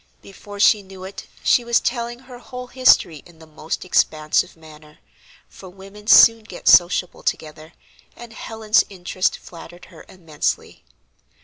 Before 0.23 0.59
she 0.59 0.81
knew 0.81 1.03
it, 1.03 1.27
she 1.43 1.63
was 1.63 1.79
telling 1.79 2.21
her 2.21 2.39
whole 2.39 2.65
history 2.65 3.17
in 3.23 3.37
the 3.37 3.45
most 3.45 3.85
expansive 3.85 4.57
manner, 4.57 4.97
for 5.47 5.69
women 5.69 6.07
soon 6.07 6.43
get 6.43 6.67
sociable 6.67 7.21
together, 7.21 7.73
and 8.15 8.33
Helen's 8.33 8.83
interest 8.89 9.37
flattered 9.37 9.85
her 9.93 10.03
immensely. 10.09 10.83